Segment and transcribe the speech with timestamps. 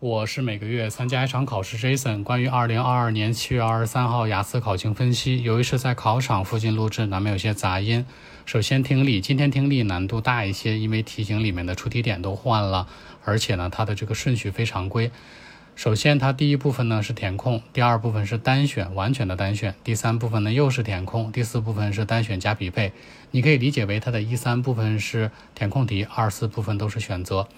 [0.00, 2.22] 我是每个月参加一场考试，Jason。
[2.22, 8.06] 关于二零二二年七月二十三号雅思考情分析，由于是在考场附近录制，难免有些杂音。
[8.46, 12.88] 首先听力，今天听力难度大一些，因为题型里面的出题点都换了，
[13.26, 15.10] 而且呢，它的这个顺序非常规。
[15.80, 22.92] 首先，它第一部分呢是填空，第二部分是单选，完全的单选，第三部分呢又是填空，第四部分是单选加匹配。
[23.30, 27.48] 你可以理解为它的一三部分是填空题，二四部分都是选择。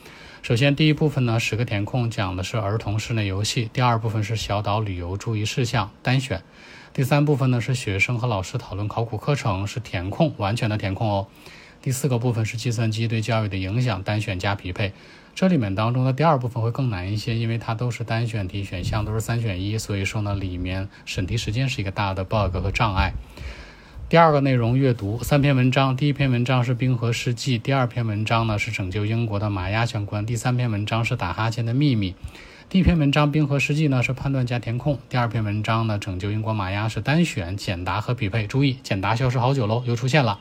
[0.41, 6.39] 首先，第一部分呢，十个填空讲的是儿童室内游戏；第二部分是小岛旅游注意事项，单选；
[6.95, 11.27] 第三部分呢是学生和老师讨论考古课程，是填空，完全的填空哦；
[11.82, 14.93] 第四个部分是计算机对教育的影响，单选加匹配。
[15.35, 23.13] 这里面当中的第二部分会更难一些，因为它都是单选题，选项都是三选一，所以说呢，里面审题时间是一个大的 bug 和障碍。
[24.08, 32.14] 第二个内容阅读三篇文章，第一篇文章是《冰河世纪》，第二篇文章呢是拯救英国的马鸭相关，第三篇文章是打哈欠的秘密。
[32.69, 38.47] 第一篇文章《冰河世纪》呢是判断加填空，第二篇文章呢拯救英国马鸭是单选简答和匹配。
[38.47, 40.38] 注意，简答消失好久喽，又出现了。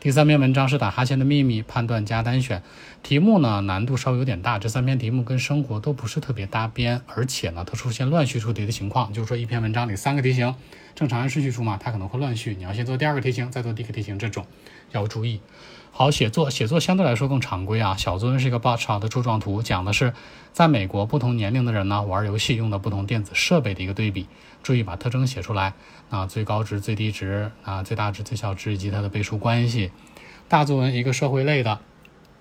[0.00, 2.62] 第三篇文章是打哈欠的秘密，判断加单选。
[3.02, 10.54] 题目呢难度稍微有点大，这三篇题目跟生活都不是特别搭边，而且呢它出现乱序出题的情况，就是说一篇文章里三个题型，
[10.94, 14.46] 正常按顺序出嘛，它可能会乱序，你要先做第二个题型，再做第一个题型，这种
[14.92, 15.40] 要注意。
[15.90, 17.96] 好，写作写作相对来说更常规啊。
[17.96, 20.12] 小作文是一个 bar chart 的柱状图，讲的是
[20.52, 24.28] 在美国不同年龄的人呢玩游戏用的不同电子设备的一个对比。
[24.62, 25.72] 注意把特征写出来
[26.10, 29.87] 啊，最高值、最低值啊，最大值、最小值以及它的倍数关系。
[30.48, 31.78] 大作文一个社会类的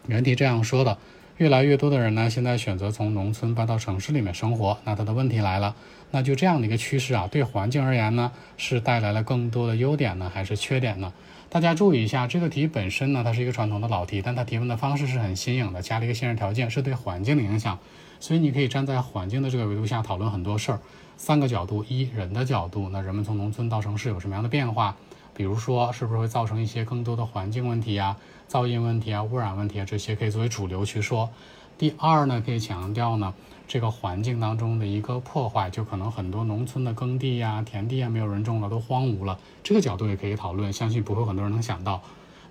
[0.08, 0.98] 原题这样说的：
[1.38, 4.78] 越来越多的人呢现在选择从农村搬到城市里面生活。
[4.84, 5.76] 那它的问题来了，
[6.12, 11.14] 那就这样的一个趋势啊，对环境而言呢是带来了更多的优点呢，还是缺点呢？
[11.50, 17.80] 大家注意一下，这个题本身呢，它是一个传统的老题，但它提问的方式是很新颖的，加了一个限制条件，是对环境的影响，
[18.20, 20.80] 所以你可以站在环境的这个维度下讨论很多事儿。
[21.16, 24.98] 三个角度：一人的角度，那人们从农村到城市有什么样的变化？
[25.38, 28.18] 比如说，是不是会造成一些更多的环境问题啊、
[28.50, 29.86] 噪音问题啊、污染问题啊？
[29.86, 31.30] 这些可以作为主流去说。
[31.78, 33.32] 第二呢，可以强调呢，
[33.68, 39.38] 这个环境当中的一个破坏，就可能很多农村的耕地呀、田地啊没有人种了，都荒芜了。
[39.62, 42.02] 这个角度也可以讨论，相信不会很多人能想到。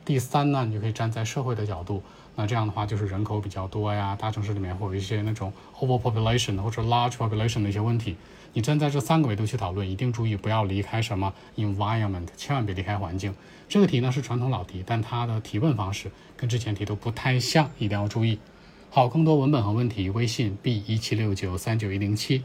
[0.07, 2.01] 第三呢，你就可以站在社会的角度，
[2.37, 8.17] 那这样的话就是人口比较多呀，大城市里面会有一些那种 overpopulation 或者 large population 的一些问题。
[8.53, 13.35] 你站在这三个维度去讨论，一定注意不要离开什么 environment，千万别离开环境。
[13.69, 18.39] 这个题呢是传统老题，但它的提问方式跟之前题都不太像，一定要注意。
[18.91, 22.45] 好，更多文本和问题，微信 b 一七六九三九一零七。